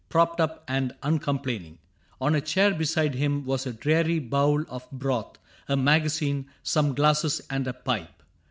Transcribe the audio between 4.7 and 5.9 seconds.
broth, A